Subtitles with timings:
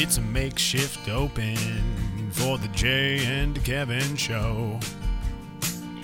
[0.00, 1.56] It's a makeshift open
[2.30, 4.78] for the Jay and Kevin show.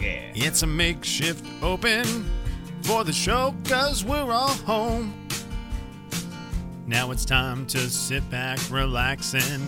[0.00, 0.32] Yeah.
[0.34, 2.04] It's a makeshift open
[2.82, 5.14] for the show cause we're all home.
[6.88, 9.62] Now it's time to sit back, relax, and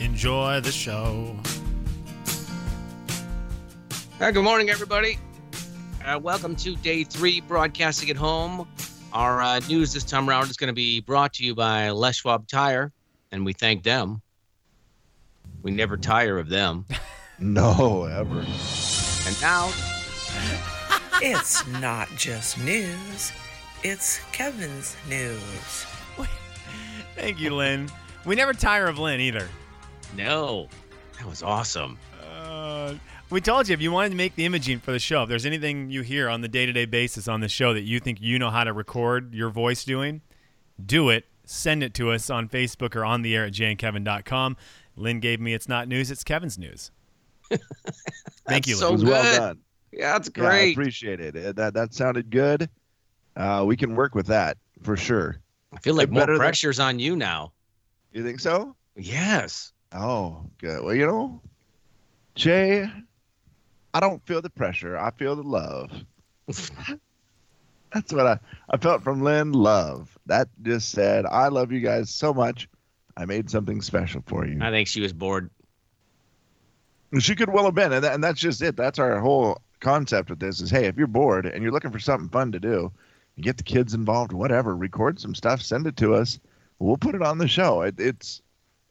[0.00, 1.36] enjoy the show.
[4.20, 5.16] Uh, good morning, everybody.
[6.04, 8.66] Uh, welcome to day three, broadcasting at home.
[9.12, 12.16] Our uh, news this time around is going to be brought to you by Les
[12.16, 12.90] Schwab Tire,
[13.34, 14.22] and we thank them.
[15.62, 16.86] We never tire of them.
[17.40, 18.38] No, ever.
[18.38, 19.72] And now,
[21.20, 23.32] It's not just news,
[23.82, 25.86] it's Kevin's news.
[27.16, 27.88] Thank you, Lynn.
[28.24, 29.48] We never tire of Lynn either.
[30.16, 30.68] no,
[31.18, 31.98] that was awesome.
[32.24, 32.94] Uh,
[33.30, 35.44] we told you if you wanted to make the imaging for the show, if there's
[35.44, 38.20] anything you hear on the day to day basis on the show that you think
[38.20, 40.20] you know how to record your voice doing,
[40.86, 41.24] do it.
[41.44, 44.56] Send it to us on Facebook or on the air at jankevin.com.
[44.96, 46.90] Lynn gave me it's not news, it's Kevin's news.
[48.46, 48.94] Thank you, so it Lynn.
[48.94, 49.38] was well good.
[49.38, 49.58] done.
[49.92, 50.72] Yeah, that's Yeah, I great.
[50.72, 51.36] appreciate it.
[51.36, 52.68] Uh, That that sounded good.
[53.36, 55.38] Uh, we can work with that for sure.
[55.72, 57.52] I feel like more better than- pressure's on you now.
[58.12, 58.76] You think so?
[58.96, 59.72] Yes.
[59.92, 60.82] Oh, good.
[60.84, 61.40] Well, you know,
[62.36, 62.88] Jay,
[63.92, 64.96] I don't feel the pressure.
[64.96, 65.90] I feel the love.
[67.92, 68.38] That's what I,
[68.70, 69.52] I felt from Lynn.
[69.52, 70.13] Love.
[70.26, 72.68] That just said, I love you guys so much.
[73.16, 74.58] I made something special for you.
[74.62, 75.50] I think she was bored.
[77.18, 78.76] She could well have been, and, that, and that's just it.
[78.76, 82.00] That's our whole concept with this: is hey, if you're bored and you're looking for
[82.00, 82.90] something fun to do,
[83.40, 84.74] get the kids involved, whatever.
[84.74, 86.40] Record some stuff, send it to us.
[86.80, 87.82] We'll put it on the show.
[87.82, 88.42] It, it's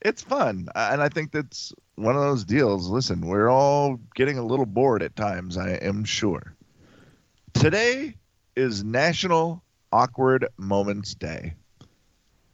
[0.02, 2.88] it's fun, and I think that's one of those deals.
[2.89, 5.58] Listen, we're all getting a little bored at times.
[5.58, 6.56] I am sure.
[7.54, 8.16] Today
[8.56, 9.62] is National
[9.94, 11.53] Awkward Moments Day.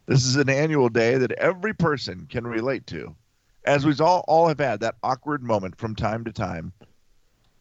[0.04, 3.16] This is an annual day that every person can relate to
[3.64, 6.70] as we all, all have had that awkward moment from time to time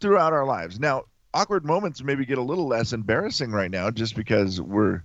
[0.01, 0.81] throughout our lives.
[0.81, 5.01] Now, awkward moments maybe get a little less embarrassing right now just because we're,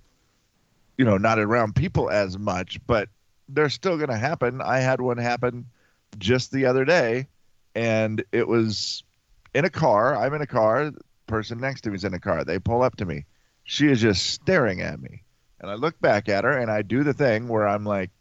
[0.97, 3.07] you know, not around people as much, but
[3.47, 4.59] they're still going to happen.
[4.59, 5.67] I had one happen
[6.17, 7.27] just the other day,
[7.75, 9.05] and it was
[9.53, 10.17] in a car.
[10.17, 10.91] I'm in a car.
[11.27, 12.43] Person next to me is in a car.
[12.43, 13.23] They pull up to me.
[13.65, 15.23] She is just staring at me.
[15.59, 18.11] And I look back at her and I do the thing where I'm like,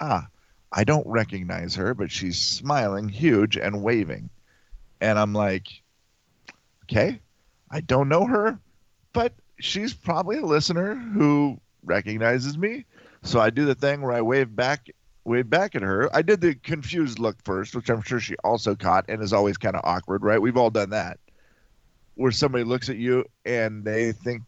[0.00, 0.28] ah,
[0.72, 4.30] I don't recognize her, but she's smiling huge and waving.
[5.00, 5.66] And I'm like,
[6.84, 7.20] okay,
[7.70, 8.58] I don't know her,
[9.12, 12.84] but she's probably a listener who recognizes me.
[13.22, 14.88] So I do the thing where I wave back
[15.24, 16.14] wave back at her.
[16.14, 19.56] I did the confused look first, which I'm sure she also caught and is always
[19.56, 20.40] kind of awkward, right?
[20.40, 21.18] We've all done that.
[22.14, 24.42] Where somebody looks at you and they think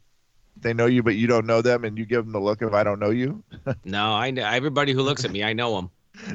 [0.56, 2.74] they know you, but you don't know them, and you give them the look of
[2.74, 3.42] I don't know you.
[3.84, 5.42] No, I know everybody who looks at me.
[5.42, 5.90] I know them.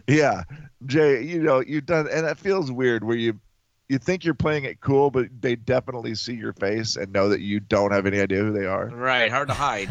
[0.08, 0.44] Yeah,
[0.86, 3.40] Jay, you know you've done, and it feels weird where you
[3.88, 7.42] you think you're playing it cool, but they definitely see your face and know that
[7.42, 8.86] you don't have any idea who they are.
[8.88, 9.90] Right, hard to hide.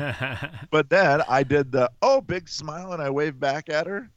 [0.71, 4.09] But then I did the oh big smile and I wave back at her,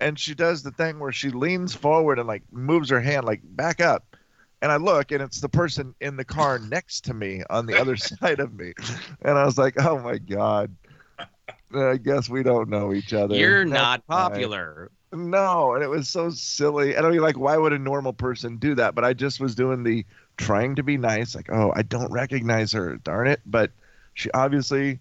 [0.00, 3.40] and she does the thing where she leans forward and like moves her hand like
[3.44, 4.16] back up,
[4.62, 7.78] and I look and it's the person in the car next to me on the
[7.80, 8.72] other side of me,
[9.22, 10.74] and I was like, oh my god.
[11.74, 13.34] I guess we don't know each other.
[13.34, 14.90] You're That's not popular.
[15.12, 16.90] No, and it was so silly.
[16.90, 18.94] And I don't mean like why would a normal person do that?
[18.94, 20.04] But I just was doing the
[20.36, 23.40] trying to be nice, like, oh, I don't recognize her, darn it.
[23.44, 23.70] But
[24.14, 24.98] she obviously,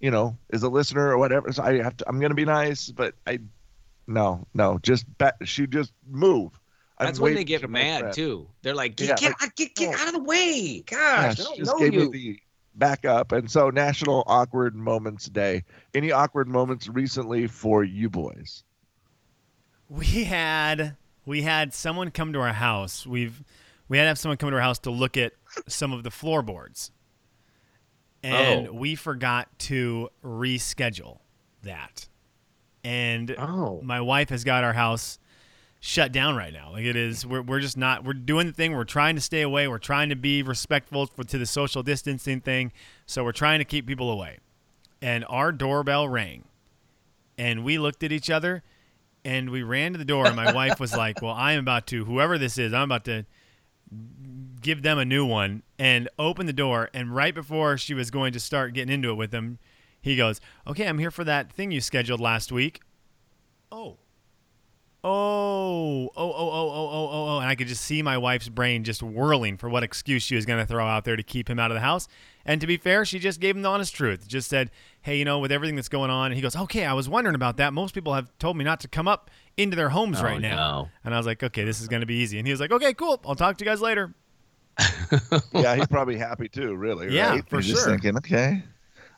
[0.00, 1.52] you know, is a listener or whatever.
[1.52, 3.40] So I have to I'm gonna be nice, but I
[4.06, 6.58] no, no, just bet she just move.
[6.98, 8.14] I'm That's when they get mad friend.
[8.14, 8.48] too.
[8.62, 10.02] They're like, Yeah, get, get, like, get, get oh.
[10.02, 10.82] out of the way.
[10.90, 12.00] Yeah, Gosh, I don't just know gave you.
[12.00, 12.40] me the
[12.74, 13.32] back up.
[13.32, 15.64] And so National Awkward Moments Day.
[15.94, 18.62] Any awkward moments recently for you boys?
[19.88, 23.06] we had we had someone come to our house.
[23.06, 23.44] We've
[23.88, 25.32] we had to have someone come to our house to look at
[25.68, 26.90] some of the floorboards.
[28.22, 28.72] And Oh.
[28.72, 31.20] we forgot to reschedule
[31.62, 32.08] that.
[32.82, 33.80] And Oh.
[33.82, 35.18] my wife has got our house
[35.80, 36.72] shut down right now.
[36.72, 39.42] Like it is we're we're just not we're doing the thing, we're trying to stay
[39.42, 42.72] away, we're trying to be respectful for, to the social distancing thing.
[43.06, 44.38] So we're trying to keep people away.
[45.00, 46.44] And our doorbell rang.
[47.38, 48.62] And we looked at each other
[49.26, 51.86] and we ran to the door and my wife was like well i am about
[51.86, 53.26] to whoever this is i'm about to
[54.62, 58.32] give them a new one and open the door and right before she was going
[58.32, 59.58] to start getting into it with him
[60.00, 62.80] he goes okay i'm here for that thing you scheduled last week
[63.70, 63.96] oh
[65.06, 67.38] oh, oh, oh, oh, oh, oh, oh, oh.
[67.38, 70.44] And I could just see my wife's brain just whirling for what excuse she was
[70.46, 72.08] going to throw out there to keep him out of the house.
[72.44, 74.26] And to be fair, she just gave him the honest truth.
[74.28, 74.70] Just said,
[75.02, 76.26] hey, you know, with everything that's going on.
[76.26, 77.72] And he goes, okay, I was wondering about that.
[77.72, 80.56] Most people have told me not to come up into their homes Oh, right now.
[80.56, 80.88] no.
[81.04, 82.38] And I was like, okay, this is going to be easy.
[82.38, 83.20] And he was like, okay, cool.
[83.26, 84.14] I'll talk to you guys later.
[85.52, 87.14] yeah, he's probably happy too, really.
[87.14, 87.48] Yeah, right?
[87.48, 87.92] for He's just sure.
[87.92, 88.62] thinking, okay,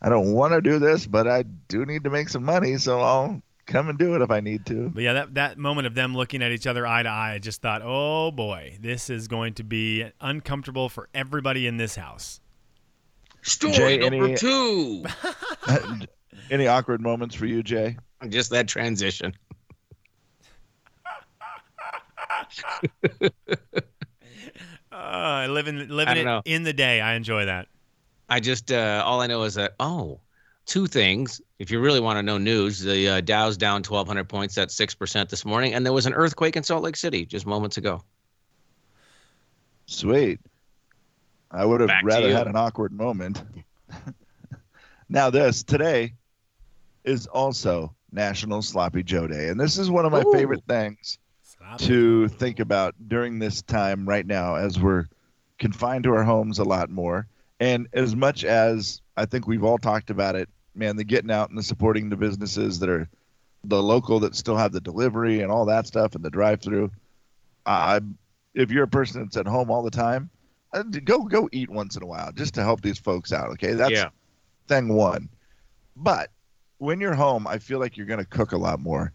[0.00, 3.00] I don't want to do this, but I do need to make some money, so
[3.00, 4.90] I'll come and do it if I need to.
[4.90, 7.38] But yeah, that, that moment of them looking at each other eye to eye, I
[7.38, 12.40] just thought, oh boy, this is going to be uncomfortable for everybody in this house.
[13.42, 15.04] Story Jay, number any- two.
[16.50, 17.98] Any awkward moments for you, Jay?
[18.30, 19.34] Just that transition.
[24.90, 26.42] Uh, living I living it know.
[26.44, 27.00] in the day.
[27.00, 27.68] I enjoy that.
[28.28, 30.20] I just uh, all I know is that oh,
[30.68, 31.40] two things.
[31.58, 34.54] If you really want to know news, the uh, Dow's down 1,200 points.
[34.54, 37.46] That's six percent this morning, and there was an earthquake in Salt Lake City just
[37.46, 38.02] moments ago.
[39.86, 40.38] Sweet.
[41.50, 43.42] I would have Back rather had an awkward moment.
[45.08, 46.12] now, this today
[47.04, 50.32] is also National Sloppy Joe Day, and this is one of my Ooh.
[50.32, 51.78] favorite things Stop.
[51.80, 55.06] to think about during this time right now as we're
[55.58, 57.26] confined to our homes a lot more.
[57.60, 60.48] And as much as I think we've all talked about it,
[60.78, 63.08] man, the getting out and the supporting the businesses that are
[63.64, 66.90] the local that still have the delivery and all that stuff and the drive through.
[67.66, 68.00] I,
[68.54, 70.30] if you're a person that's at home all the time,
[70.72, 73.50] uh, go go eat once in a while just to help these folks out.
[73.50, 74.10] Okay, that's yeah,
[74.68, 75.28] thing one.
[75.96, 76.30] But
[76.78, 79.12] when you're home, I feel like you're going to cook a lot more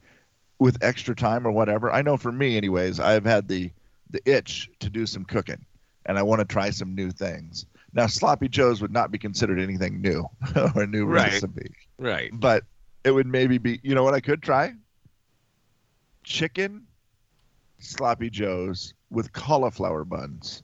[0.60, 1.92] with extra time or whatever.
[1.92, 3.72] I know for me, anyways, I've had the
[4.10, 5.66] the itch to do some cooking,
[6.06, 7.66] and I want to try some new things.
[7.94, 10.28] Now, sloppy joes would not be considered anything new
[10.76, 11.26] or a new Right.
[11.26, 12.32] recipe, right.
[12.34, 12.64] but
[13.04, 13.80] it would maybe be.
[13.84, 14.74] You know what I could try?
[16.24, 16.88] Chicken
[17.80, 20.64] sloppy joes with cauliflower buns.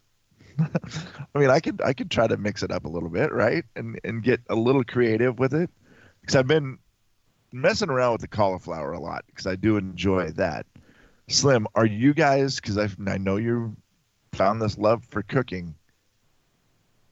[0.60, 3.64] I mean, I could I could try to mix it up a little bit, right,
[3.76, 5.70] and and get a little creative with it,
[6.22, 6.80] because I've been
[7.52, 10.66] messing around with the cauliflower a lot because I do enjoy that.
[11.28, 12.56] Slim, are you guys?
[12.56, 13.76] Because I I know you
[14.34, 15.76] found this love for cooking.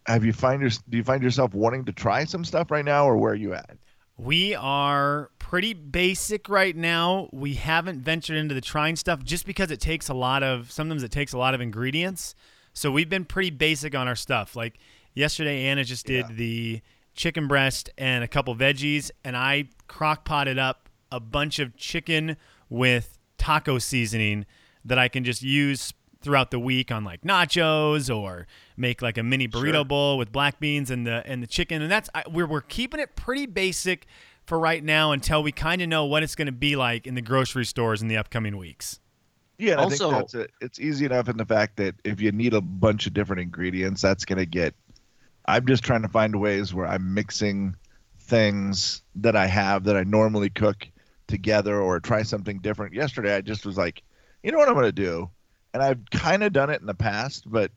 [0.08, 3.06] Have you find your do you find yourself wanting to try some stuff right now,
[3.06, 3.78] or where are you at?
[4.18, 7.30] We are pretty basic right now.
[7.32, 11.04] We haven't ventured into the trying stuff just because it takes a lot of sometimes
[11.04, 12.34] it takes a lot of ingredients.
[12.74, 14.56] So we've been pretty basic on our stuff.
[14.56, 14.80] Like
[15.14, 16.36] yesterday Anna just did Yeah.
[16.36, 16.82] the
[17.16, 22.38] chicken breast and a couple veggies and I crock potted up a bunch of chicken
[22.70, 24.46] with taco seasoning
[24.86, 25.94] that I can just use
[26.28, 28.46] throughout the week on like nachos or
[28.76, 29.86] make like a mini burrito Sure.
[29.86, 33.00] bowl with black beans and the and the chicken and that's I, we're we're keeping
[33.00, 34.08] it pretty basic
[34.46, 37.16] for right now until we kind of know what it's going to be like in
[37.16, 39.00] the grocery stores in the upcoming weeks.
[39.58, 40.52] Yeah, and Also- I think that's it.
[40.60, 44.02] It's easy enough in the fact that if you need a bunch of different ingredients,
[44.02, 44.76] that's going to get.
[45.46, 47.76] I'm just trying to find ways where I'm mixing
[48.20, 50.88] things that I have that I normally cook
[51.28, 52.94] together or try something different.
[52.94, 54.04] Yesterday, I just was like,
[54.44, 55.30] you know what I'm going to do?
[55.78, 57.72] And I've kind of done it in the past, but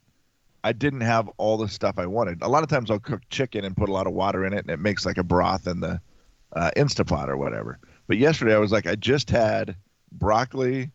[0.65, 2.41] I didn't have all the stuff I wanted.
[2.41, 4.61] A lot of times I'll cook chicken and put a lot of water in it,
[4.61, 6.01] and it makes like a broth in the
[6.55, 7.79] uh, Instapot or whatever.
[8.07, 9.77] But yesterday, I was like, I just had
[10.13, 10.93] broccoli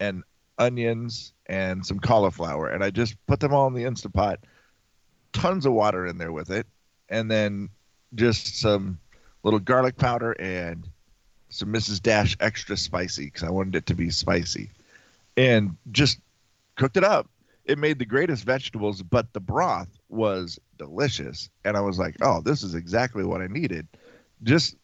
[0.00, 0.22] and
[0.56, 4.38] onions and some cauliflower, and I just put them all in the Instapot.
[5.34, 6.66] Tons of water in there with it,
[7.10, 7.68] and then
[8.14, 8.98] just some
[9.42, 10.88] little garlic powder and
[11.50, 12.00] some Mrs.
[12.00, 14.70] Dash extra spicy because I wanted it to be spicy,
[15.36, 16.18] and just
[16.76, 17.28] cooked it up.
[17.64, 22.40] It made the greatest vegetables, but the broth was delicious, and I was like, "Oh,
[22.40, 23.88] this is exactly what I needed."
[24.44, 24.76] Just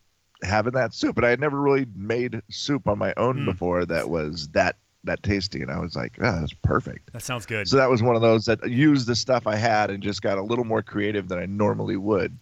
[0.43, 3.45] having that soup, and I had never really made soup on my own Mm.
[3.45, 7.45] before that was that that tasty, and I was like, "Oh, that's perfect." That sounds
[7.47, 7.69] good.
[7.69, 10.39] So that was one of those that used the stuff I had and just got
[10.39, 12.39] a little more creative than I normally would,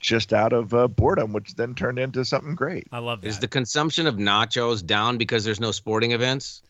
[0.00, 2.86] just out of uh, boredom, which then turned into something great.
[2.92, 3.28] I love that.
[3.28, 6.62] Is the consumption of nachos down because there's no sporting events?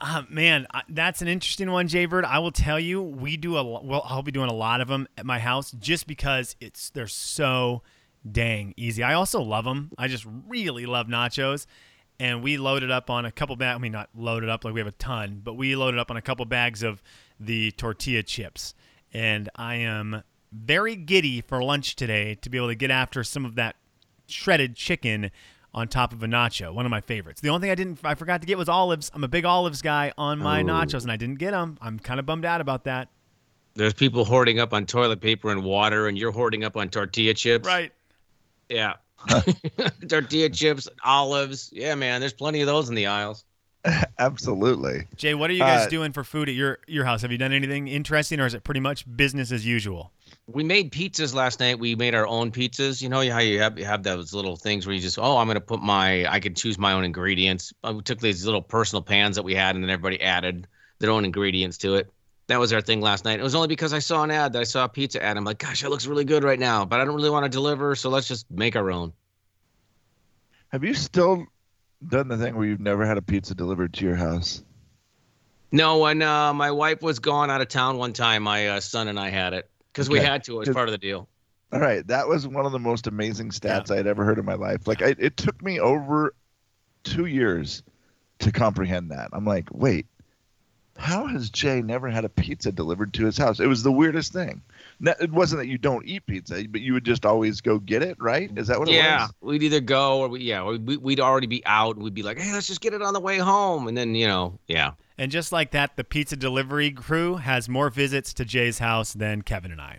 [0.00, 2.24] Uh, man, that's an interesting one, Jaybird.
[2.24, 4.02] I will tell you, we do a well.
[4.04, 7.82] I'll be doing a lot of them at my house just because it's they're so
[8.30, 9.02] dang easy.
[9.02, 9.90] I also love them.
[9.98, 11.66] I just really love nachos,
[12.20, 13.76] and we loaded up on a couple bags.
[13.76, 16.16] I mean, not loaded up like we have a ton, but we loaded up on
[16.16, 17.02] a couple bags of
[17.40, 18.74] the tortilla chips,
[19.12, 23.44] and I am very giddy for lunch today to be able to get after some
[23.44, 23.74] of that
[24.28, 25.32] shredded chicken
[25.74, 26.72] on top of a nacho.
[26.72, 27.40] One of my favorites.
[27.40, 29.10] The only thing I didn't, I forgot to get was olives.
[29.14, 30.64] I'm a big olives guy on my Ooh.
[30.64, 31.78] nachos, and I didn't get them.
[31.80, 33.08] I'm kind of bummed out about that.
[33.74, 37.34] There's people hoarding up on toilet paper and water, and you're hoarding up on tortilla
[37.34, 37.66] chips.
[37.66, 37.92] Right.
[38.68, 38.94] Yeah.
[40.08, 41.70] tortilla chips, olives.
[41.72, 42.20] Yeah, man.
[42.20, 43.44] There's plenty of those in the aisles.
[44.18, 45.06] Absolutely.
[45.16, 47.22] Jay, what are you guys Uh, doing for food at your your house?
[47.22, 50.12] Have you done anything interesting, or is it pretty much business as usual?
[50.50, 51.78] We made pizzas last night.
[51.78, 53.02] We made our own pizzas.
[53.02, 55.46] You know how you have you have those little things where you just oh I'm
[55.46, 57.74] gonna put my I could choose my own ingredients.
[57.84, 60.66] Uh, We took these little personal pans that we had and then everybody added
[61.00, 62.10] their own ingredients to it.
[62.46, 63.38] That was our thing last night.
[63.38, 65.36] It was only because I saw an ad that I saw a pizza ad.
[65.36, 67.50] I'm like, gosh, that looks really good right now, but I don't really want to
[67.50, 69.12] deliver, so let's just make our own.
[70.68, 71.44] Have you still
[72.08, 74.62] done the thing where you've never had a pizza delivered to your house?
[75.72, 79.08] No, when uh, my wife was gone out of town one time, my uh, son
[79.08, 80.56] and I had it because we had to.
[80.56, 81.28] It was part of the deal.
[81.72, 84.44] All right, that was one of the most amazing stats I had ever heard in
[84.46, 84.86] my life.
[84.86, 86.34] Like, I, it took me over
[87.04, 87.82] two years
[88.38, 89.28] to comprehend that.
[89.32, 90.06] I'm like, wait,
[90.96, 93.60] how has Jay never had a pizza delivered to his house?
[93.60, 94.62] It was the weirdest thing.
[95.00, 98.16] It wasn't that you don't eat pizza, but you would just always go get it,
[98.20, 98.50] right?
[98.56, 98.96] Is that what it was?
[98.96, 101.98] Yeah, we'd either go or we, yeah, we, we'd already be out.
[101.98, 104.26] We'd be like, hey, let's just get it on the way home, and then you
[104.26, 104.92] know, yeah.
[105.18, 109.42] And just like that, the pizza delivery crew has more visits to Jay's house than
[109.42, 109.98] Kevin and I.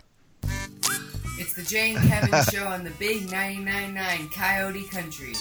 [1.38, 5.34] It's the Jay and Kevin show on the big 99.9 Coyote Country.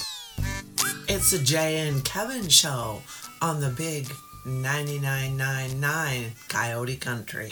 [1.08, 3.02] It's the Jay and Kevin show
[3.42, 4.08] on the big
[4.46, 7.50] 9999 Coyote Country.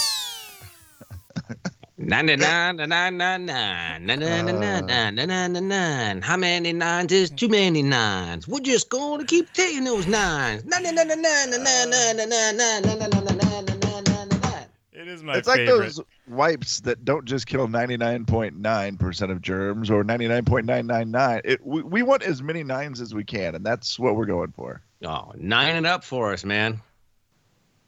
[2.08, 6.22] Nine nine nine nine nine nine nine nine nine nine nine nine nine nine.
[6.22, 8.48] How many nines is too many nines?
[8.48, 10.64] We're just gonna keep taking those nines.
[10.64, 14.04] Nine nine nine nine nine nine nine nine nine nine nine nine nine nine nine
[14.06, 14.66] nine nine.
[14.94, 16.00] It is my it's like those
[16.30, 21.42] wipes that don't just kill 99.9% of germs or 99.999.
[21.44, 24.54] It, we, we want as many nines as we can, and that's what we're going
[24.54, 24.82] for.
[25.04, 26.80] Oh, nine it up for us, man.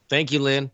[0.09, 0.71] Thank you, Lynn.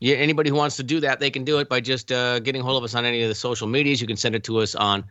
[0.00, 2.62] Yeah, anybody who wants to do that, they can do it by just uh, getting
[2.62, 4.00] hold of us on any of the social medias.
[4.00, 5.04] You can send it to us on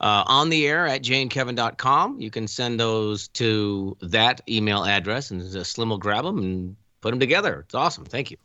[0.00, 2.20] uh, on the air at janekevin.com.
[2.20, 7.10] You can send those to that email address, and Slim will grab them and put
[7.10, 7.64] them together.
[7.66, 8.04] It's awesome.
[8.04, 8.38] Thank you.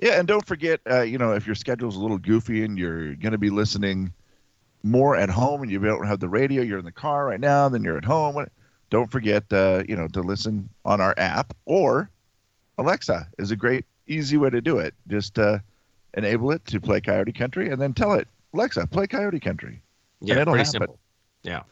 [0.00, 3.14] Yeah, and don't forget, uh, you know, if your schedule's a little goofy and you're
[3.14, 4.12] going to be listening
[4.84, 7.68] more at home and you don't have the radio, you're in the car right now,
[7.68, 8.46] then you're at home.
[8.90, 12.10] Don't forget, uh, you know, to listen on our app or
[12.78, 14.94] Alexa is a great, easy way to do it.
[15.08, 15.58] Just uh,
[16.14, 19.82] enable it to play Coyote Country and then tell it, Alexa, play Coyote Country.
[20.20, 20.80] Yeah, it'll pretty happen.
[20.80, 20.98] simple.
[21.42, 21.62] Yeah.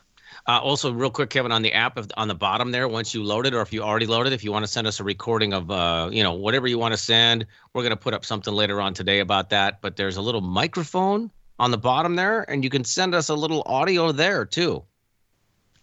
[0.46, 3.22] Uh, also, real quick, Kevin, on the app, if, on the bottom there, once you
[3.24, 5.52] load it, or if you already loaded, if you want to send us a recording
[5.52, 8.52] of, uh, you know, whatever you want to send, we're going to put up something
[8.52, 9.80] later on today about that.
[9.80, 13.34] But there's a little microphone on the bottom there, and you can send us a
[13.34, 14.84] little audio there too.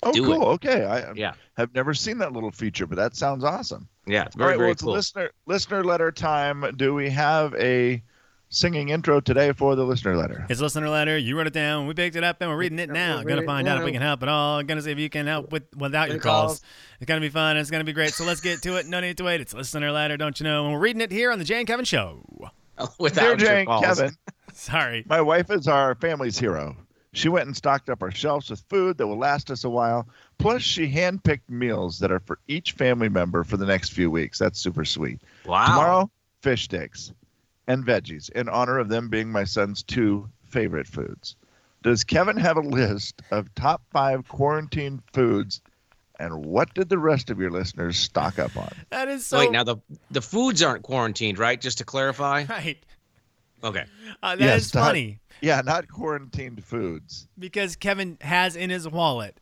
[0.06, 0.52] Oh, Do cool.
[0.52, 0.54] it.
[0.56, 0.86] Okay.
[0.86, 1.34] I um, Yeah.
[1.58, 3.88] have never seen that little feature, but that sounds awesome.
[4.06, 4.94] Yeah, it's All very, right, very well, it's cool.
[4.94, 6.66] listener listener letter time.
[6.76, 8.04] Do we have a
[8.50, 10.46] singing intro today for the listener letter?
[10.50, 11.18] It's listener letter.
[11.18, 11.88] You wrote it down.
[11.88, 13.18] We picked it up and we're reading it now.
[13.20, 14.62] read Gonna find out if we can help at all.
[14.64, 16.60] Gonna see if you can help with without your Any calls.
[16.60, 16.62] calls?
[17.00, 17.56] It's gonna be fun.
[17.58, 18.14] It's gonna be great.
[18.14, 18.86] So let's get to it.
[18.88, 19.40] No need to wait.
[19.42, 20.66] It's listener letter, don't you know?
[20.66, 22.26] And we're reading it here on the Jay and Kevin Show.
[23.00, 23.86] Without Dear your Jane, calls.
[23.86, 24.16] Kevin,
[24.54, 25.06] Sorry.
[25.08, 26.76] my wife is our family's hero.
[27.14, 30.08] She went and stocked up our shelves with food that will last us a while.
[30.40, 34.40] Plus, she handpicked meals that are for each family member for the next few weeks.
[34.40, 35.22] That's super sweet.
[35.46, 35.68] Wow.
[35.68, 37.14] Tomorrow, fish sticks
[37.68, 41.36] and veggies in honor of them being my son's two favorite foods.
[41.84, 45.62] Does Kevin have a list of top five quarantine foods?
[46.20, 48.72] And what did the rest of your listeners stock up on?
[48.90, 49.78] That is so Wait, now the
[50.12, 51.60] the foods aren't quarantined, right?
[51.60, 52.46] Just to clarify.
[52.50, 52.78] right.
[53.64, 53.86] Okay.
[54.22, 57.28] Uh, that is Yes, not- funny Yeah, not quarantined foods.
[57.38, 59.40] because Kevin has in his wallet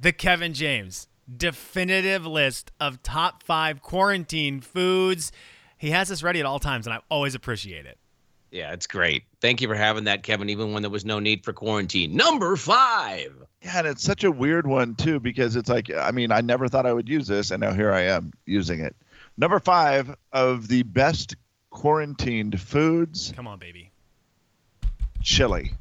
[0.00, 5.32] the Kevin James definitive list of top five quarantine foods.
[5.78, 7.98] He has this ready at all times, and I always appreciate it.
[8.50, 9.24] Yeah, it's great.
[9.42, 10.48] Thank you for having that, Kevin.
[10.48, 12.16] Even when there was no need for quarantine.
[12.16, 13.34] Number five.
[13.60, 16.68] Yeah, and it's such a weird one too because it's like I mean I never
[16.68, 18.96] thought I would use this, and now here I am using it.
[19.36, 21.36] Number five of the best
[21.70, 23.85] quarantined foods: Come on, baby.
[25.26, 25.72] Chili.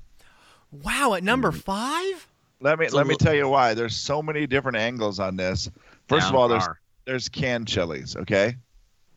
[0.84, 2.28] Wow, at number five?
[2.60, 3.74] Let me It's let me li- tell you why.
[3.74, 5.70] There's so many different angles on this.
[6.10, 6.80] First of all, there's far.
[7.06, 8.16] there's canned chilies.
[8.16, 8.56] Okay,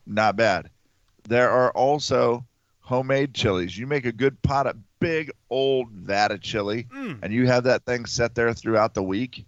[0.07, 0.71] not bad.
[1.29, 2.45] There are also
[2.81, 3.77] homemade chilies.
[3.77, 7.19] You make a good pot of big old vat of chili, Mm.
[7.23, 9.45] and you have that thing set there throughout the week.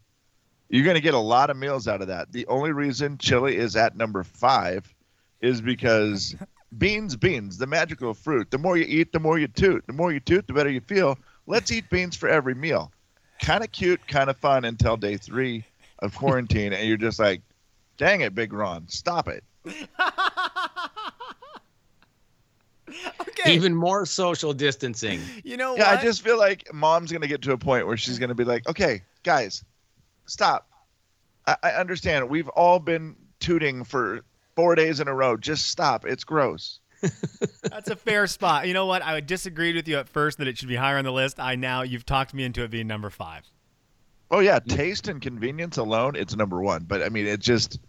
[0.69, 2.31] You're going to get a lot of meals out of that.
[2.33, 4.93] The only reason chili is at number five
[5.41, 6.37] is because
[6.79, 8.51] beans, beans, the magical fruit.
[8.51, 9.87] The more you eat, the more you toot.
[9.87, 11.19] The more you toot, the better you feel.
[11.47, 12.93] Let's eat beans for every meal.
[13.43, 15.65] Kind of cute, kind of fun until day three
[16.01, 17.43] of quarantine, and you're just like,
[17.97, 19.45] dang it, Big Ron, stop it.
[23.21, 23.53] Okay.
[23.55, 25.21] Even more social distancing.
[25.45, 26.01] you know Yeah, what?
[26.01, 28.35] I just feel like mom's going to get to a point where she's going to
[28.35, 29.65] be like, okay, guys,
[30.27, 30.69] stop.
[31.47, 32.29] I, I understand.
[32.29, 34.23] We've all been tooting for
[34.61, 35.39] four days in a row.
[35.39, 36.05] Just stop.
[36.05, 36.81] It's gross.
[37.63, 38.69] That's a fair spot.
[38.69, 39.03] You know what?
[39.03, 41.41] I disagreed with you at first that it should be higher on the list.
[41.41, 43.43] I now you've talked me into it being number five.
[44.31, 46.85] Oh yeah, taste and convenience alone, it's number one.
[46.85, 47.81] But I mean, it just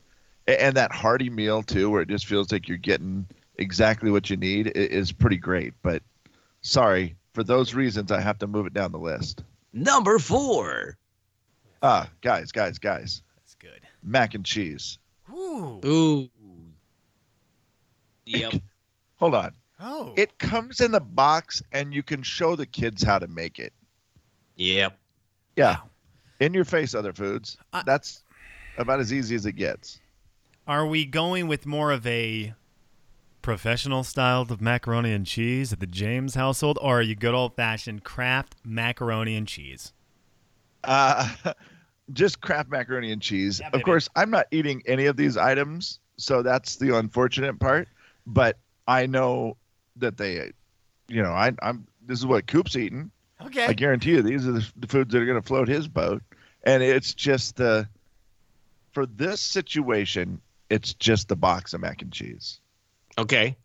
[0.48, 4.38] and that hearty meal too, where it just feels like you're getting exactly what you
[4.38, 5.74] need, is pretty great.
[5.84, 6.01] But
[6.62, 9.44] sorry, for those reasons, I have to move it down the list.
[9.74, 10.98] Number four.
[11.84, 13.82] Ah, guys, guys, guys, That's good.
[14.04, 14.98] mac and cheese.
[15.32, 15.80] Ooh.
[15.86, 16.30] Ooh.
[18.40, 18.54] Yep.
[19.18, 20.14] Hold on, Oh.
[20.18, 23.74] it comes in the box, and you can show the kids how to make it.
[24.56, 24.98] Yep.
[25.56, 25.78] Yeah,
[26.40, 27.58] in your face, other foods.
[27.74, 28.24] I- That's
[28.78, 30.00] about as easy as it gets.
[30.68, 32.54] Are we going with more of a
[33.42, 37.56] professional style of macaroni and cheese at the James household, or are you good old
[37.56, 39.94] fashioned Kraft macaroni and cheese?
[40.84, 41.28] Uh,
[42.14, 43.60] just Kraft macaroni and cheese.
[43.60, 47.88] Yeah, of course, I'm not eating any of these items, so that's the unfortunate part.
[48.25, 49.58] But I know
[49.98, 50.51] that they,
[51.08, 51.88] you know, I, I'm.
[52.06, 53.12] This is what Coop's eating.
[53.46, 53.66] Okay.
[53.66, 56.22] I guarantee you, these are the, the foods that are going to float his boat.
[56.63, 57.88] And it's just the,
[58.92, 62.60] for this situation, it's just the box of mac and cheese.
[63.18, 63.56] Okay.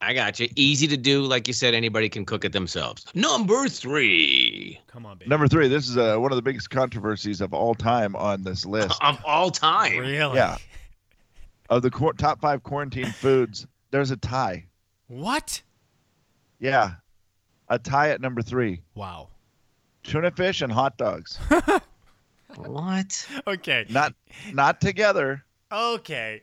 [0.00, 0.48] I got you.
[0.56, 1.22] Easy to do.
[1.22, 3.06] Like you said, anybody can cook it themselves.
[3.14, 5.28] Number three Come on, baby.
[5.28, 8.66] Number three, this is uh, one of the biggest controversies of all time on this
[8.66, 8.98] list.
[9.02, 9.98] of all time.
[9.98, 10.36] Really?
[10.36, 10.58] Yeah.
[11.70, 14.66] of the qu- top five quarantine foods, there's a tie.
[15.06, 15.62] What?
[16.58, 16.94] Yeah,
[17.68, 19.28] a tie at number three: Wow.
[20.02, 21.38] tuna fish and hot dogs.
[22.56, 23.26] What?
[23.48, 23.84] Okay.
[23.88, 24.14] Not,
[24.52, 25.44] not together.
[25.72, 26.42] Okay.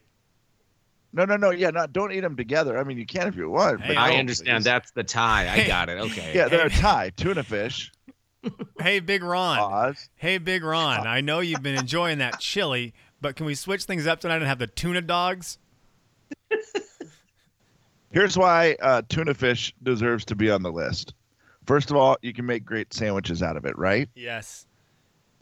[1.13, 1.51] No, no, no.
[1.51, 1.93] Yeah, not.
[1.93, 2.77] Don't eat them together.
[2.77, 3.79] I mean, you can if you want.
[3.79, 4.57] Hey, but I oh, understand.
[4.57, 4.65] please.
[4.65, 5.49] That's the tie.
[5.49, 5.99] I got it.
[5.99, 6.33] Okay.
[6.35, 7.11] Yeah, they're a tie.
[7.15, 7.93] Tuna fish.
[8.81, 9.57] Hey, Big Ron.
[9.57, 10.09] Pause.
[10.15, 11.07] Hey, Big Ron.
[11.07, 14.47] I know you've been enjoying that chili, but can we switch things up tonight and
[14.47, 15.59] have the tuna dogs?
[18.11, 21.13] Here's why uh, tuna fish deserves to be on the list.
[21.65, 24.09] First of all, you can make great sandwiches out of it, right?
[24.15, 24.65] Yes.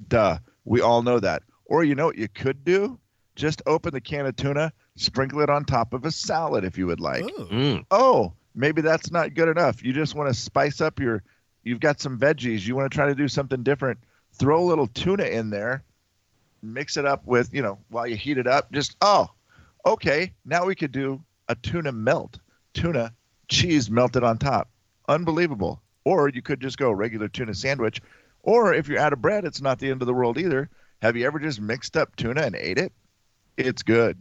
[0.07, 0.37] Duh.
[0.65, 1.43] We all know that.
[1.65, 2.99] Or you know what you could do?
[3.35, 6.87] Just open the can of tuna, sprinkle it on top of a salad if you
[6.87, 7.23] would like.
[7.23, 7.47] Ooh.
[7.51, 7.85] Mm.
[7.89, 9.83] Oh, maybe that's not good enough.
[9.83, 11.23] You just want to spice up your
[11.63, 13.99] you've got some veggies, you want to try to do something different.
[14.33, 15.83] Throw a little tuna in there,
[16.61, 19.29] mix it up with, you know, while you heat it up, just oh,
[19.85, 22.39] okay, now we could do a tuna melt.
[22.79, 23.13] Tuna
[23.47, 24.69] cheese melted on top.
[25.07, 25.81] Unbelievable.
[26.05, 28.01] Or you could just go regular tuna sandwich.
[28.43, 30.69] Or if you're out of bread, it's not the end of the world either.
[31.01, 32.93] Have you ever just mixed up tuna and ate it?
[33.57, 34.17] It's good.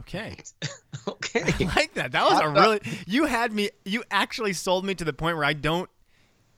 [0.00, 0.36] Okay.
[1.08, 1.40] Okay.
[1.42, 2.12] I like that.
[2.12, 5.36] That was a dog- really you had me you actually sold me to the point
[5.36, 5.88] where I don't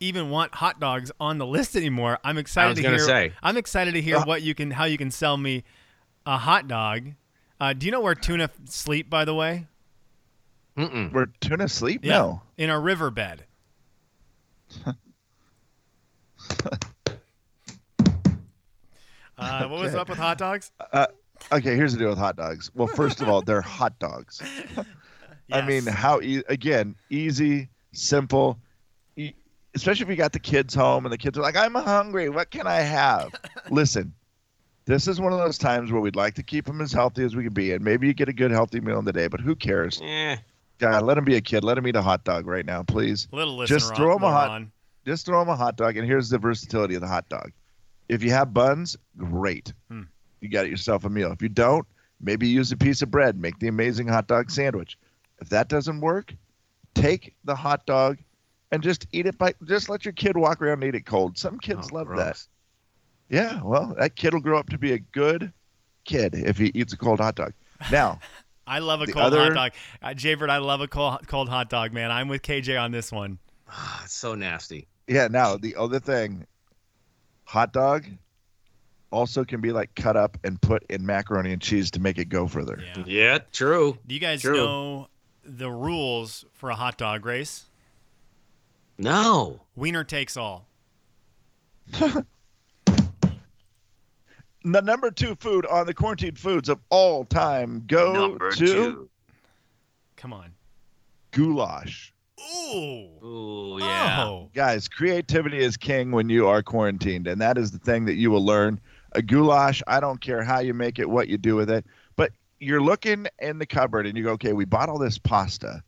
[0.00, 2.18] even want hot dogs on the list anymore.
[2.24, 3.32] I'm excited was to hear say.
[3.42, 5.62] I'm excited to hear Uh, what you can how you can sell me
[6.26, 7.12] a hot dog.
[7.60, 9.66] Uh, do you know where tuna sleep by the way?
[10.76, 11.12] Mm-mm.
[11.12, 12.02] Where tuna sleep?
[12.04, 12.42] No.
[12.56, 13.44] In a riverbed.
[19.38, 19.98] Uh, what was Okay.
[20.00, 20.70] up with hot dogs?
[21.50, 22.70] Okay, here's the deal with hot dogs.
[22.74, 24.40] Well, first of all, they're hot dogs.
[25.52, 28.58] I mean, how e- again, easy, simple.
[29.16, 29.32] E-
[29.74, 32.28] especially if you got the kids home and the kids are like, "I'm hungry.
[32.28, 33.32] What can I have?"
[33.70, 34.14] Listen,
[34.84, 37.34] this is one of those times where we'd like to keep them as healthy as
[37.34, 39.26] we can be, and maybe you get a good healthy meal in the day.
[39.26, 40.00] But who cares?
[40.02, 40.36] Eh.
[40.82, 41.62] God, let him be a kid.
[41.64, 43.28] Let him eat a hot dog right now, please.
[43.32, 44.72] little listener just throw 'em a hot- Ron.
[45.06, 47.52] Just throw him a hot dog, and here's the versatility of the hot dog.
[48.08, 49.72] If you have buns, great.
[49.88, 50.02] Hmm.
[50.40, 51.30] You got yourself a meal.
[51.32, 51.86] If you don't,
[52.20, 53.38] maybe use a piece of bread.
[53.40, 54.98] Make the amazing hot dog sandwich.
[55.40, 56.34] If that doesn't work,
[56.94, 58.18] take the hot dog
[58.70, 59.54] and just eat it by.
[59.64, 61.38] Just let your kid walk around and eat it cold.
[61.38, 62.44] Some kids Oh, love that.
[63.28, 65.52] Yeah, well, that kid will grow up to be a good
[66.04, 67.52] kid if he eats a cold hot dog.
[67.90, 68.18] Now,
[68.66, 69.72] I love a The cold hot dog.
[70.02, 72.10] Uh, Jaybird, I love a cold, cold hot dog, man.
[72.10, 73.38] I'm with KJ on this one.
[73.68, 74.86] Ah, it's so nasty.
[75.08, 76.46] yeah, now the other thing,
[77.44, 78.04] hot dog
[79.10, 82.26] also can be like cut up and put in macaroni and cheese to make it
[82.26, 82.82] go further.
[82.96, 83.04] Yeah.
[83.06, 83.98] Yeah, true.
[84.06, 84.56] Do you guys True.
[84.56, 85.08] know
[85.44, 87.64] the rules for a hot dog race?
[88.98, 89.60] No.
[89.74, 90.66] Wiener takes all.
[94.64, 99.10] The number two food on the quarantine foods of all time go Number to two.
[100.16, 100.52] Come on.
[101.32, 102.12] goulash.
[102.40, 102.74] Ooh.
[102.74, 103.78] Ooh, oh.
[103.78, 104.24] yeah.
[104.24, 104.50] Oh.
[104.54, 108.30] Guys, creativity is king when you are quarantined, and that is the thing that you
[108.30, 108.80] will learn.
[109.12, 111.84] A goulash, I don't care how you make it, what you do with it,
[112.16, 115.82] but you're looking in the cupboard and you go, okay, we bought all this pasta.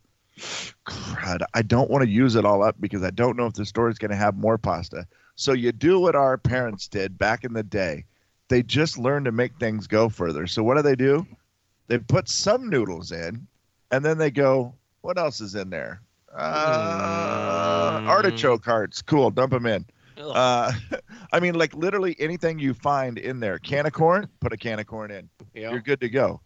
[0.85, 3.65] Crud, I don't want to use it all up because I don't know if the
[3.65, 5.07] store is going to have more pasta.
[5.35, 8.05] So you do what our parents did back in the day.
[8.47, 10.47] They just learned to make things go further.
[10.47, 11.25] So what do they do?
[11.87, 13.47] They put some noodles in,
[13.91, 16.01] and then they go, "What else is in there?
[16.33, 18.07] Uh, Mm.
[18.07, 19.01] Artichoke hearts.
[19.01, 19.31] Cool.
[19.31, 19.85] Dump them in."
[20.17, 20.71] Uh,
[21.33, 23.59] I mean, like literally anything you find in there.
[23.59, 25.29] Can of corn, put a can of corn in.
[25.53, 25.71] Yeah.
[25.71, 26.41] You're good to go.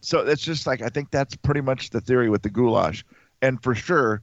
[0.00, 3.04] So it's just like I think that's pretty much the theory with the goulash,
[3.42, 4.22] and for sure,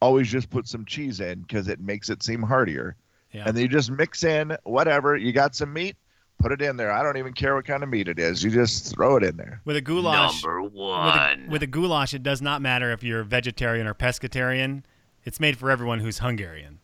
[0.00, 2.96] always just put some cheese in because it makes it seem heartier.
[3.32, 3.44] Yeah.
[3.46, 5.96] And then you just mix in whatever you got some meat,
[6.38, 6.90] put it in there.
[6.92, 8.42] I don't even care what kind of meat it is.
[8.42, 9.60] You just throw it in there.
[9.64, 11.48] With a goulash, Number with a, one.
[11.48, 14.82] with a goulash, it does not matter if you're vegetarian or pescatarian.
[15.24, 16.78] It's made for everyone who's Hungarian.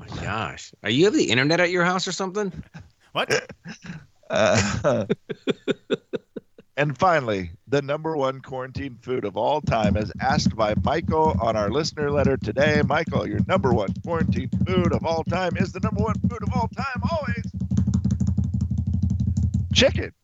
[0.00, 0.72] Oh my gosh.
[0.82, 2.52] Are you have the internet at your house or something?
[3.12, 3.52] What?
[4.30, 5.04] Uh,
[6.76, 11.56] and finally, the number one quarantine food of all time, as asked by Michael on
[11.56, 12.82] our listener letter today.
[12.84, 16.48] Michael, your number one quarantine food of all time is the number one food of
[16.54, 17.52] all time, always
[19.72, 20.12] chicken.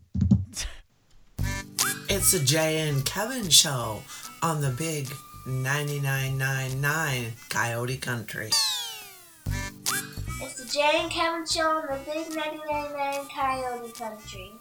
[2.13, 4.03] It's the Jay and Kevin show
[4.43, 5.07] on the big
[5.47, 8.51] 9999 Coyote Country.
[10.43, 14.53] It's the Jay and Kevin Show on the Big 99.9 Coyote Country.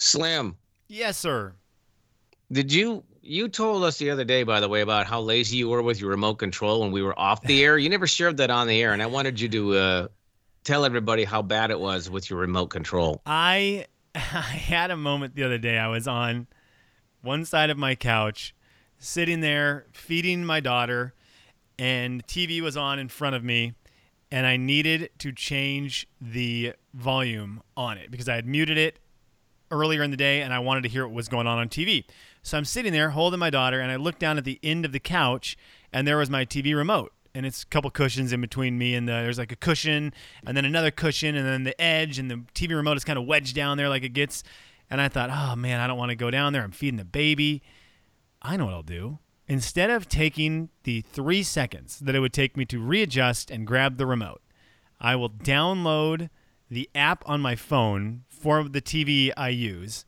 [0.00, 0.56] Slim,
[0.88, 1.52] yes, sir.
[2.50, 5.68] did you you told us the other day, by the way, about how lazy you
[5.68, 7.76] were with your remote control when we were off the air?
[7.76, 10.08] You never shared that on the air, and I wanted you to uh,
[10.64, 13.20] tell everybody how bad it was with your remote control.
[13.26, 13.84] I
[14.14, 15.76] I had a moment the other day.
[15.76, 16.46] I was on
[17.20, 18.54] one side of my couch,
[18.98, 21.12] sitting there feeding my daughter,
[21.78, 23.74] and TV was on in front of me,
[24.32, 28.98] and I needed to change the volume on it because I had muted it
[29.70, 32.04] earlier in the day and I wanted to hear what was going on on TV.
[32.42, 34.92] So I'm sitting there holding my daughter and I look down at the end of
[34.92, 35.56] the couch
[35.92, 37.12] and there was my TV remote.
[37.34, 40.12] And it's a couple cushions in between me and the, there's like a cushion
[40.44, 43.24] and then another cushion and then the edge and the TV remote is kind of
[43.24, 44.42] wedged down there like it gets.
[44.90, 46.62] And I thought, oh man, I don't want to go down there.
[46.62, 47.62] I'm feeding the baby.
[48.42, 49.18] I know what I'll do.
[49.46, 53.96] Instead of taking the three seconds that it would take me to readjust and grab
[53.96, 54.42] the remote,
[55.00, 56.30] I will download
[56.70, 60.04] the app on my phone for the TV I use.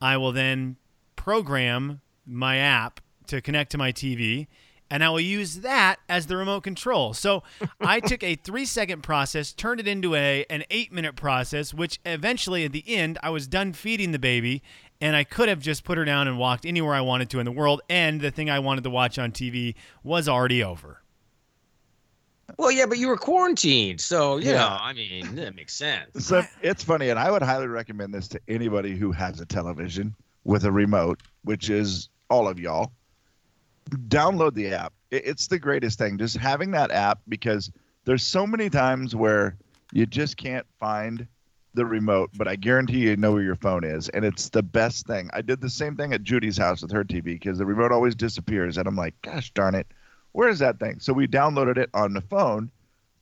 [0.00, 0.76] I will then
[1.16, 4.46] program my app to connect to my TV,
[4.90, 7.12] and I will use that as the remote control.
[7.12, 7.42] So
[7.80, 12.00] I took a three second process, turned it into a an eight minute process, which
[12.06, 14.62] eventually at the end I was done feeding the baby,
[15.00, 17.44] and I could have just put her down and walked anywhere I wanted to in
[17.44, 21.02] the world, and the thing I wanted to watch on TV was already over.
[22.56, 24.54] Well, yeah, but you were quarantined, so you Yeah.
[24.54, 26.10] know, I mean, that makes sense.
[26.20, 30.14] So it's funny, and I would highly recommend this to anybody who has a television
[30.44, 32.92] with a remote, which is all of y'all.
[34.08, 34.92] Download the app.
[35.10, 36.18] It's the greatest thing.
[36.18, 37.70] Just having that app because
[38.04, 39.56] there's so many times where
[39.92, 41.26] you just can't find
[41.74, 45.06] the remote, but I guarantee you know where your phone is, and it's the best
[45.06, 45.30] thing.
[45.32, 48.14] I did the same thing at Judy's house with her TV because the remote always
[48.14, 49.86] disappears, and I'm like, gosh darn it,
[50.38, 51.00] where is that thing?
[51.00, 52.70] So we downloaded it on the phone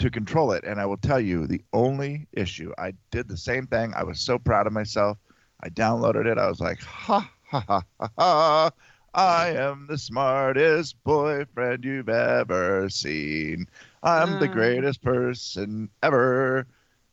[0.00, 0.64] to control it.
[0.64, 3.94] And I will tell you, the only issue, I did the same thing.
[3.96, 5.16] I was so proud of myself.
[5.62, 6.36] I downloaded it.
[6.36, 8.70] I was like, ha, ha, ha, ha, ha.
[9.14, 13.64] I am the smartest boyfriend you've ever seen.
[14.02, 14.52] I'm the Mm.
[14.52, 16.66] greatest person ever.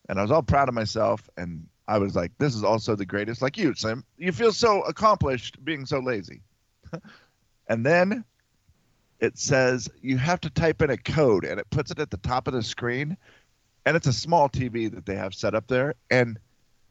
[0.09, 1.29] And I was all proud of myself.
[1.37, 4.03] And I was like, this is also the greatest, like you, Slim.
[4.17, 6.41] You feel so accomplished being so lazy.
[7.69, 8.25] and then
[9.23, 12.17] it says you have to type in a code and it puts it at the
[12.17, 13.17] top of the screen
[13.85, 16.39] and it's a small tv that they have set up there and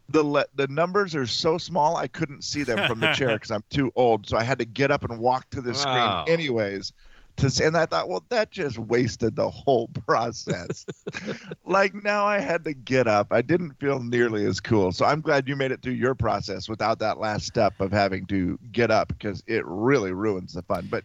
[0.09, 3.51] the le- the numbers are so small i couldn't see them from the chair because
[3.51, 5.75] i'm too old so i had to get up and walk to the Wow.
[5.75, 6.93] screen anyways
[7.37, 10.87] to see, and i thought well that just wasted the whole process
[11.65, 15.21] like now i had to get up i didn't feel nearly as cool so i'm
[15.21, 18.91] glad you made it through your process without that last step of having to get
[18.91, 21.05] up because it really ruins the fun but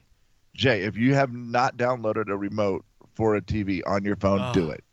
[0.56, 2.84] Jay, if you have not downloaded a remote
[3.14, 4.54] for a TV on your phone, Oh.
[4.54, 4.84] do it.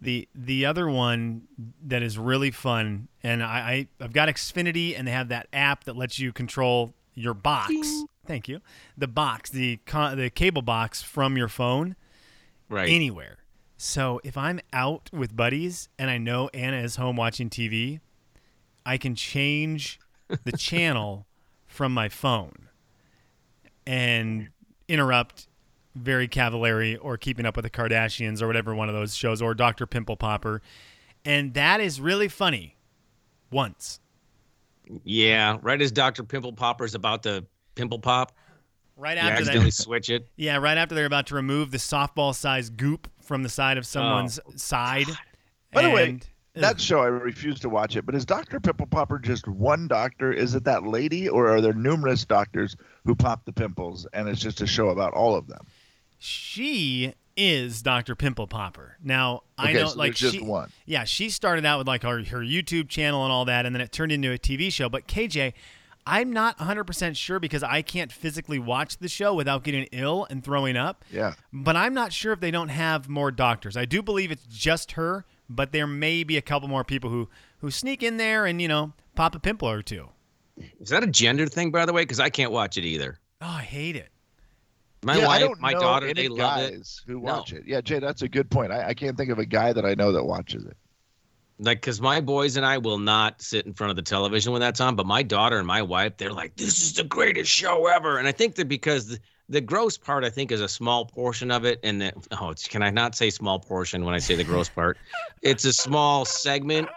[0.00, 1.48] The the other one
[1.86, 5.84] that is really fun, and I, I I've got Xfinity, and they have that app
[5.84, 7.72] that lets you control your box.
[8.24, 8.60] Thank you.
[8.96, 11.96] The box, the con- the cable box from your phone
[12.68, 12.88] Right.
[12.88, 13.38] anywhere.
[13.76, 17.98] So if I'm out with buddies and I know Anna is home watching TV,
[18.86, 19.98] I can change
[20.44, 21.26] the channel
[21.66, 22.68] from my phone
[23.86, 24.48] and
[24.88, 25.48] interrupt
[25.94, 29.54] very cavallari or keeping up with the Kardashians or whatever one of those shows or
[29.54, 29.86] Dr.
[29.86, 30.62] Pimple Popper.
[31.24, 32.76] And that is really funny
[33.50, 34.00] once.
[35.04, 35.58] yeah.
[35.60, 36.24] Right as Dr.
[36.24, 38.32] Pimple Popper is about to pimple pop,
[38.96, 40.26] Right you after accidentally that, switch it.
[40.36, 43.82] yeah, right after they're about to remove the softball sized goop from the side of
[43.82, 45.06] oh, someone's side.
[45.72, 46.26] By the way, And
[46.60, 48.04] that show I refuse to watch it.
[48.06, 50.32] But is Doctor Pimple Popper just one doctor?
[50.32, 54.40] Is it that lady, or are there numerous doctors who pop the pimples, and it's
[54.40, 55.66] just a show about all of them?
[56.18, 58.16] She is Dr.
[58.16, 58.96] Pimple Popper.
[59.02, 60.70] Now I Okay, know, so like she, one.
[60.86, 63.80] Yeah, she started out with like her, her YouTube channel and all that, and then
[63.80, 64.88] it turned into a TV show.
[64.88, 65.52] But KJ,
[66.04, 70.42] I'm not 100% sure because I can't physically watch the show without getting ill and
[70.42, 71.04] throwing up.
[71.12, 71.34] Yeah.
[71.52, 73.76] But I'm not sure if they don't have more doctors.
[73.76, 77.28] I do believe it's just her, but there may be a couple more people who
[77.58, 80.08] who sneak in there and you know pop a pimple or two.
[80.80, 82.02] Is that a gender thing, by the way?
[82.02, 83.18] Because I can't watch it either.
[83.40, 84.08] Oh, I hate it.
[85.04, 86.72] My yeah, I wife, don't my know daughter, any they love it.
[86.72, 87.34] guys who No.
[87.34, 87.62] watch it.
[87.66, 88.72] Yeah, Jay, that's a good point.
[88.72, 90.76] I, I can't think of a guy that I know that watches it.
[91.60, 94.60] Like, because my boys and I will not sit in front of the television when
[94.60, 97.86] that's on, but my daughter and my wife, they're like, this is the greatest show
[97.86, 98.18] ever.
[98.18, 101.50] And I think that because the, the gross part, I think, is a small portion
[101.50, 101.80] of it.
[101.82, 104.68] And that, oh, it's, can I not say small portion when I say the gross
[104.74, 104.98] part?
[105.42, 106.88] It's a small segment,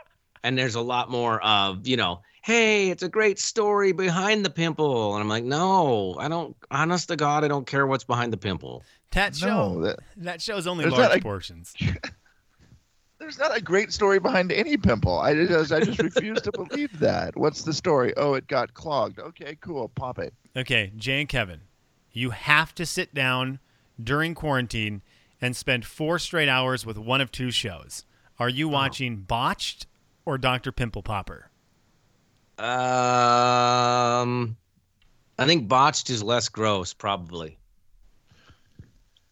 [0.43, 4.49] and there's a lot more of, you know, hey, it's a great story behind the
[4.49, 5.13] pimple.
[5.13, 8.37] And I'm like, no, I don't, honest to God, I don't care what's behind the
[8.37, 8.83] pimple.
[9.11, 11.73] That show, No, that, that show's only large a- portions.
[13.19, 15.19] there's not a great story behind any pimple.
[15.19, 17.35] I just, I just refuse to believe that.
[17.37, 18.13] What's the story?
[18.17, 19.19] Oh, it got clogged.
[19.19, 19.89] Okay, cool.
[19.89, 20.33] Pop it.
[20.57, 21.61] Okay, Jay and Kevin,
[22.11, 23.59] you have to sit down
[24.01, 25.01] during quarantine
[25.41, 28.05] and spend four straight hours with one of two shows.
[28.39, 29.87] Are you watching Botched
[30.25, 30.71] or Dr.
[30.71, 31.49] Pimple Popper?
[32.57, 34.55] Um,
[35.39, 37.57] I think botched is less gross, probably.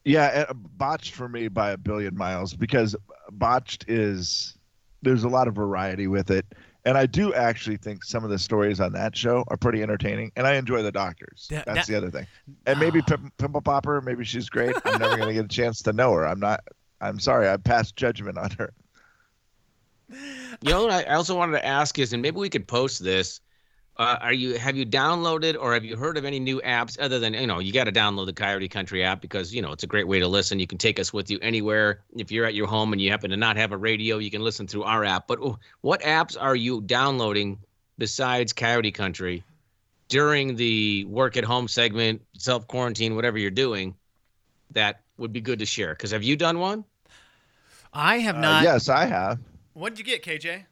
[0.03, 2.95] Yeah, uh, botched for me by a billion miles because
[3.31, 4.57] botched is
[5.03, 6.45] there's a lot of variety with it,
[6.89, 10.31] and I do actually think some of the stories on that show are pretty entertaining,
[10.35, 11.45] and I enjoy the doctors.
[11.51, 12.25] That- That's that- the other thing,
[12.65, 14.75] and maybe Pim- Pimple Popper, maybe she's great.
[14.85, 16.25] I'm never gonna get a chance to know her.
[16.27, 16.61] I'm not.
[16.99, 17.47] I'm sorry.
[17.47, 18.73] I passed judgment on her.
[20.61, 23.03] You know what I I also wanted to ask is, and maybe we could post
[23.03, 23.39] this.
[23.99, 27.19] Uh, are you have you downloaded or have you heard of any new apps other
[27.19, 29.83] than you know you got to download the Coyote Country app because you know it's
[29.83, 30.57] a great way to listen.
[30.57, 31.99] You can take us with you anywhere.
[32.15, 34.41] If you're at your home and you happen to not have a radio, you can
[34.41, 35.27] listen through our app.
[35.27, 37.59] But oh, what apps are you downloading
[37.97, 39.43] besides Coyote Country
[40.07, 43.95] during the work at home segment, self quarantine, whatever you're doing?
[44.71, 45.89] That would be good to share.
[45.93, 46.85] Because have you done one?
[47.91, 48.63] I have Uh, not.
[48.63, 49.39] yes, I have.
[49.73, 50.63] What did you get, KJ?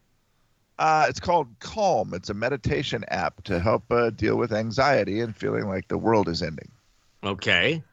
[0.79, 2.13] Uh, it's called Calm.
[2.13, 6.29] It's a meditation app to help uh, deal with anxiety and feeling like the world
[6.29, 6.69] is ending.
[7.23, 7.83] Okay,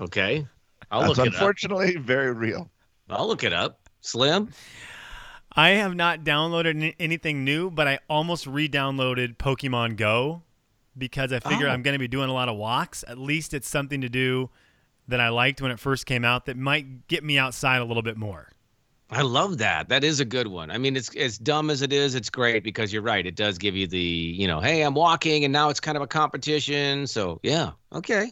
[0.00, 0.46] okay,
[0.90, 1.34] I'll That's look it up.
[1.34, 2.70] unfortunately very real.
[3.08, 3.80] I'll look it up.
[4.02, 4.50] Slim.
[5.56, 10.42] I have not downloaded any- anything new, but I almost re-downloaded Pokemon Go
[10.96, 11.72] because I figured Oh.
[11.72, 13.02] I'm going to be doing a lot of walks.
[13.08, 14.50] At least it's something to do
[15.08, 18.02] that I liked when it first came out that might get me outside a little
[18.02, 18.50] bit more.
[19.10, 19.88] I love that.
[19.88, 20.70] That is a good one.
[20.70, 23.24] I mean, it's as dumb as it is, it's great because you're right.
[23.26, 26.02] It does give you the, you know, hey, I'm walking and now it's kind of
[26.02, 27.06] a competition.
[27.06, 27.70] So, yeah.
[27.92, 28.30] Okay.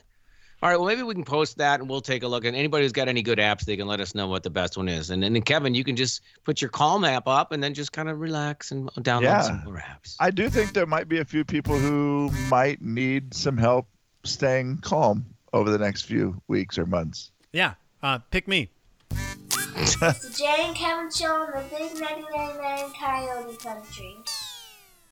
[0.62, 0.76] All right.
[0.78, 2.44] Well, maybe we can post that and we'll take a look.
[2.44, 4.76] And anybody who's got any good apps, they can let us know what the best
[4.76, 5.08] one is.
[5.10, 8.08] And then, Kevin, you can just put your Calm app up and then just kind
[8.10, 9.40] of relax and download Yeah.
[9.42, 10.16] some more apps.
[10.20, 13.86] I do think there might be a few people who might need some help
[14.24, 17.30] staying calm over the next few weeks or months.
[17.52, 18.70] Yeah, uh, pick me.
[19.76, 24.24] Jay and Kevin Show on the Big 99.9 Coyote Country.